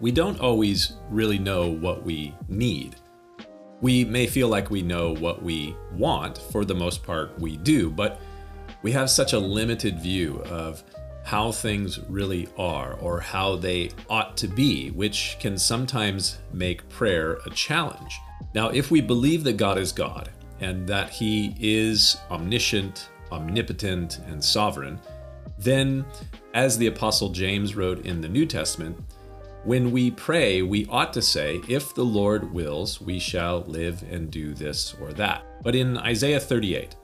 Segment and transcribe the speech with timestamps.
[0.00, 2.96] we don't always really know what we need.
[3.80, 7.90] We may feel like we know what we want, for the most part, we do,
[7.90, 8.20] but
[8.82, 10.82] we have such a limited view of
[11.24, 17.38] how things really are or how they ought to be, which can sometimes make prayer
[17.46, 18.20] a challenge.
[18.54, 24.42] Now, if we believe that God is God and that He is omniscient, omnipotent, and
[24.42, 25.00] sovereign,
[25.58, 26.04] then,
[26.54, 28.96] as the Apostle James wrote in the New Testament,
[29.66, 34.30] when we pray, we ought to say, If the Lord wills, we shall live and
[34.30, 35.44] do this or that.
[35.64, 36.94] But in Isaiah 38,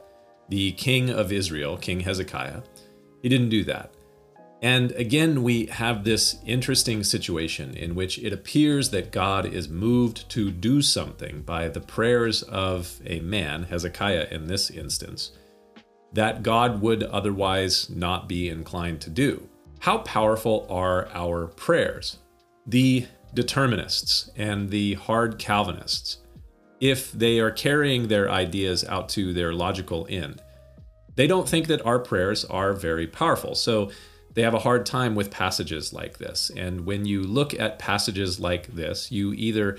[0.49, 2.63] the king of Israel, King Hezekiah,
[3.21, 3.93] he didn't do that.
[4.63, 10.29] And again, we have this interesting situation in which it appears that God is moved
[10.31, 15.33] to do something by the prayers of a man, Hezekiah in this instance,
[16.13, 19.49] that God would otherwise not be inclined to do.
[19.81, 22.19] How powerful are our prayers?
[22.67, 26.19] The determinists and the hard Calvinists,
[26.81, 30.43] if they are carrying their ideas out to their logical end,
[31.15, 33.55] they don't think that our prayers are very powerful.
[33.55, 33.91] So
[34.35, 36.51] they have a hard time with passages like this.
[36.57, 39.79] And when you look at passages like this, you either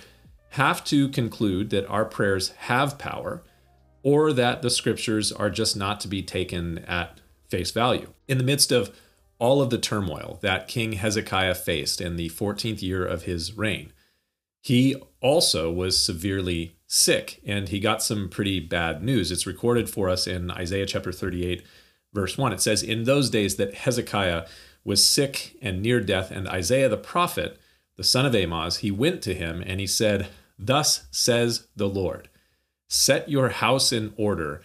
[0.52, 3.44] have to conclude that our prayers have power
[4.04, 8.14] or that the scriptures are just not to be taken at face value.
[8.28, 8.96] In the midst of
[9.44, 13.92] all of the turmoil that King Hezekiah faced in the 14th year of his reign.
[14.62, 19.34] He also was severely sick and he got some pretty bad news.
[19.34, 21.62] It's recorded for us in Isaiah chapter 38,
[22.14, 22.54] verse 1.
[22.54, 24.46] It says, In those days that Hezekiah
[24.86, 27.60] was sick and near death, and Isaiah the prophet,
[27.98, 32.30] the son of Amoz, he went to him and he said, Thus says the Lord,
[32.88, 34.62] Set your house in order,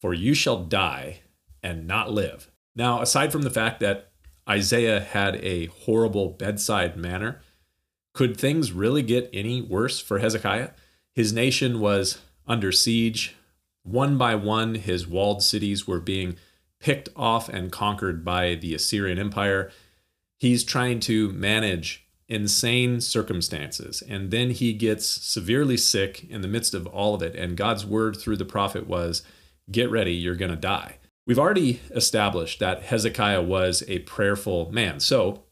[0.00, 1.20] for you shall die
[1.62, 2.50] and not live.
[2.74, 4.12] Now, aside from the fact that
[4.48, 7.40] Isaiah had a horrible bedside manner.
[8.12, 10.70] Could things really get any worse for Hezekiah?
[11.14, 13.34] His nation was under siege.
[13.82, 16.36] One by one, his walled cities were being
[16.80, 19.70] picked off and conquered by the Assyrian Empire.
[20.38, 24.02] He's trying to manage insane circumstances.
[24.08, 27.34] And then he gets severely sick in the midst of all of it.
[27.34, 29.22] And God's word through the prophet was,
[29.70, 30.98] Get ready, you're going to die.
[31.26, 35.00] We've already established that Hezekiah was a prayerful man.
[35.00, 35.44] So,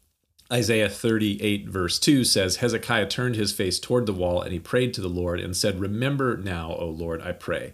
[0.51, 4.93] Isaiah 38, verse 2 says, Hezekiah turned his face toward the wall and he prayed
[4.93, 7.73] to the Lord and said, Remember now, O Lord, I pray,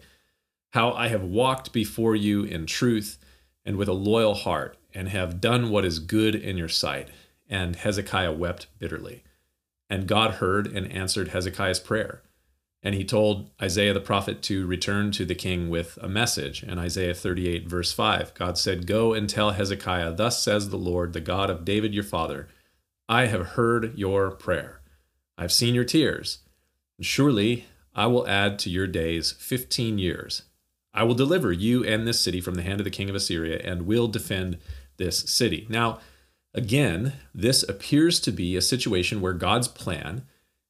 [0.71, 3.17] how I have walked before you in truth
[3.65, 7.09] and with a loyal heart and have done what is good in your sight.
[7.49, 9.23] And Hezekiah wept bitterly.
[9.89, 12.21] And God heard and answered Hezekiah's prayer.
[12.81, 16.63] And he told Isaiah the prophet to return to the king with a message.
[16.63, 21.11] In Isaiah 38, verse 5, God said, Go and tell Hezekiah, Thus says the Lord,
[21.11, 22.47] the God of David your father,
[23.09, 24.79] I have heard your prayer.
[25.37, 26.39] I've seen your tears.
[26.97, 30.43] And surely I will add to your days 15 years.
[30.93, 33.59] I will deliver you and this city from the hand of the king of Assyria
[33.63, 34.57] and will defend
[34.97, 35.65] this city.
[35.69, 35.99] Now,
[36.53, 40.23] again, this appears to be a situation where God's plan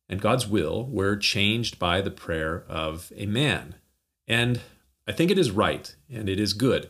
[0.09, 3.75] and God's will were changed by the prayer of a man.
[4.27, 4.61] And
[5.07, 6.89] I think it is right and it is good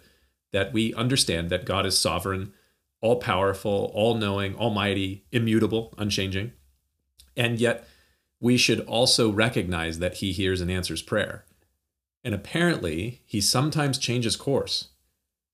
[0.51, 2.53] that we understand that God is sovereign,
[3.01, 6.53] all powerful, all knowing, almighty, immutable, unchanging.
[7.35, 7.87] And yet,
[8.41, 11.45] we should also recognize that he hears and answers prayer.
[12.23, 14.89] And apparently, he sometimes changes course.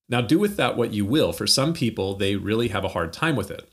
[0.07, 1.33] Now, do with that what you will.
[1.33, 3.69] For some people, they really have a hard time with it.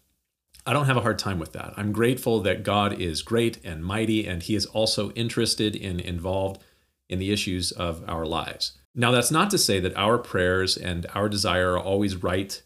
[0.64, 1.74] I don't have a hard time with that.
[1.76, 6.62] I'm grateful that God is great and mighty, and He is also interested and involved
[7.08, 8.78] in the issues of our lives.
[8.94, 12.62] Now, that's not to say that our prayers and our desire are always right,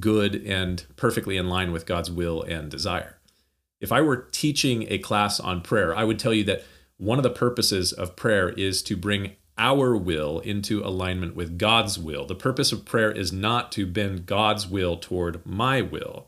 [0.00, 3.18] good, and perfectly in line with God's will and desire.
[3.80, 6.62] If I were teaching a class on prayer, I would tell you that
[6.96, 11.98] one of the purposes of prayer is to bring our will into alignment with God's
[11.98, 12.24] will.
[12.24, 16.26] The purpose of prayer is not to bend God's will toward my will.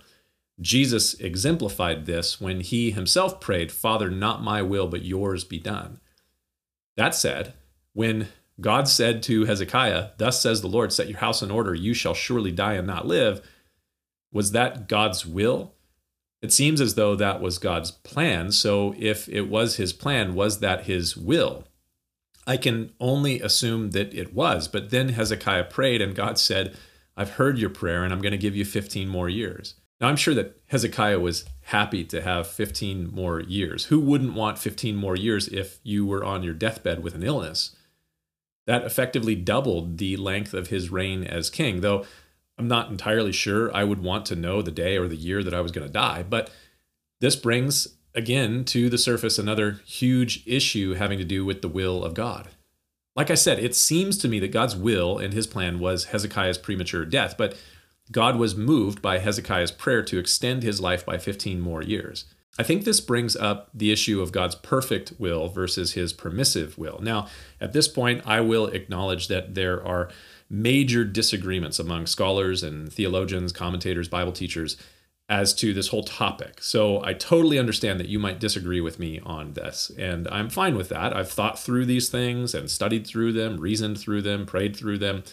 [0.60, 6.00] Jesus exemplified this when he himself prayed, Father, not my will, but yours be done.
[6.96, 7.54] That said,
[7.92, 8.28] when
[8.60, 12.14] God said to Hezekiah, Thus says the Lord, set your house in order, you shall
[12.14, 13.46] surely die and not live,
[14.32, 15.74] was that God's will?
[16.42, 18.52] It seems as though that was God's plan.
[18.52, 21.64] So if it was his plan, was that his will?
[22.46, 24.68] I can only assume that it was.
[24.68, 26.76] But then Hezekiah prayed, and God said,
[27.16, 29.74] I've heard your prayer, and I'm going to give you 15 more years.
[30.00, 33.86] Now, I'm sure that Hezekiah was happy to have 15 more years.
[33.86, 37.74] Who wouldn't want 15 more years if you were on your deathbed with an illness?
[38.66, 42.04] That effectively doubled the length of his reign as king, though
[42.58, 45.54] I'm not entirely sure I would want to know the day or the year that
[45.54, 46.24] I was going to die.
[46.28, 46.50] But
[47.20, 52.04] this brings again to the surface another huge issue having to do with the will
[52.04, 52.48] of God.
[53.14, 56.58] Like I said, it seems to me that God's will and his plan was Hezekiah's
[56.58, 57.56] premature death, but
[58.12, 62.24] God was moved by Hezekiah's prayer to extend his life by 15 more years.
[62.58, 66.98] I think this brings up the issue of God's perfect will versus his permissive will.
[67.02, 67.26] Now,
[67.60, 70.08] at this point, I will acknowledge that there are
[70.48, 74.76] major disagreements among scholars and theologians, commentators, Bible teachers
[75.28, 76.62] as to this whole topic.
[76.62, 80.76] So I totally understand that you might disagree with me on this, and I'm fine
[80.76, 81.14] with that.
[81.14, 85.24] I've thought through these things and studied through them, reasoned through them, prayed through them.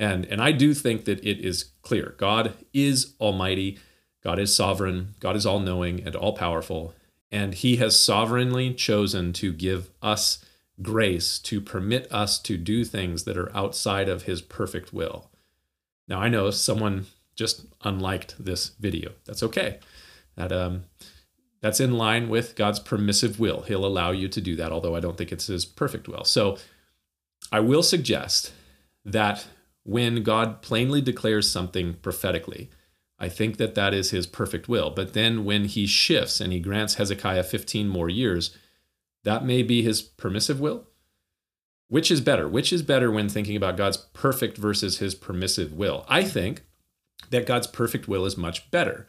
[0.00, 3.78] And, and I do think that it is clear God is almighty,
[4.24, 6.94] God is sovereign, God is all knowing and all powerful,
[7.30, 10.42] and He has sovereignly chosen to give us
[10.80, 15.30] grace to permit us to do things that are outside of His perfect will.
[16.08, 17.04] Now, I know someone
[17.36, 19.12] just unliked this video.
[19.26, 19.80] That's okay.
[20.36, 20.84] That um,
[21.60, 23.62] that's in line with God's permissive will.
[23.62, 26.24] He'll allow you to do that, although I don't think it's His perfect will.
[26.24, 26.56] So,
[27.52, 28.54] I will suggest
[29.04, 29.46] that
[29.84, 32.70] when God plainly declares something prophetically,
[33.18, 34.90] I think that that is his perfect will.
[34.90, 38.56] But then when he shifts and he grants Hezekiah 15 more years,
[39.24, 40.86] that may be his permissive will.
[41.88, 42.48] Which is better?
[42.48, 46.06] Which is better when thinking about God's perfect versus his permissive will?
[46.08, 46.62] I think
[47.30, 49.06] that God's perfect will is much better.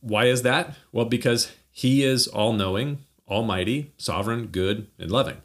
[0.00, 0.74] Why is that?
[0.92, 5.38] Well, because he is all knowing, almighty, sovereign, good, and loving.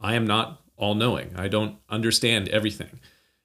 [0.00, 1.34] I am not all knowing.
[1.36, 3.00] I don't understand everything.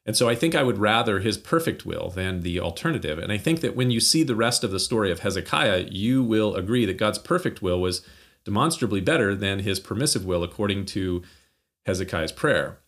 [0.06, 3.20] And so I think I would rather his perfect will than the alternative.
[3.20, 6.24] And I think that when you see the rest of the story of Hezekiah, you
[6.24, 8.02] will agree that God's perfect will was
[8.44, 11.22] demonstrably better than his permissive will, according to
[11.86, 12.80] Hezekiah's prayer.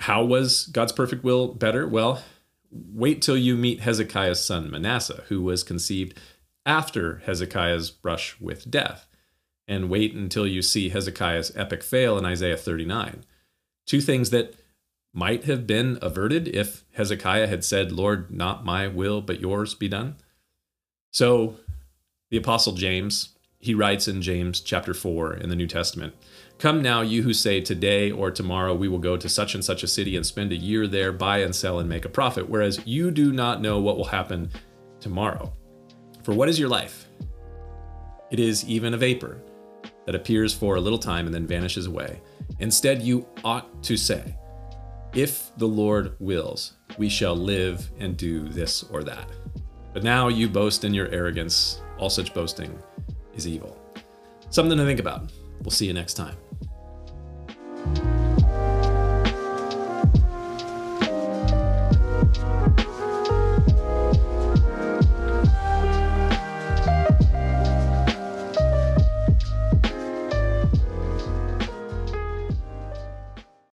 [0.00, 1.86] How was God's perfect will better?
[1.86, 2.22] Well,
[2.70, 6.18] wait till you meet Hezekiah's son Manasseh, who was conceived
[6.64, 9.06] after Hezekiah's brush with death.
[9.68, 13.24] And wait until you see Hezekiah's epic fail in Isaiah 39.
[13.84, 14.54] Two things that
[15.16, 19.88] might have been averted if Hezekiah had said, Lord, not my will, but yours be
[19.88, 20.16] done.
[21.10, 21.56] So
[22.30, 26.14] the Apostle James, he writes in James chapter 4 in the New Testament
[26.58, 29.82] Come now, you who say, Today or tomorrow we will go to such and such
[29.82, 32.86] a city and spend a year there, buy and sell and make a profit, whereas
[32.86, 34.50] you do not know what will happen
[35.00, 35.50] tomorrow.
[36.24, 37.08] For what is your life?
[38.30, 39.40] It is even a vapor
[40.04, 42.20] that appears for a little time and then vanishes away.
[42.58, 44.36] Instead, you ought to say,
[45.16, 49.26] if the Lord wills, we shall live and do this or that.
[49.94, 51.80] But now you boast in your arrogance.
[51.96, 52.78] All such boasting
[53.34, 53.80] is evil.
[54.50, 55.32] Something to think about.
[55.62, 56.36] We'll see you next time.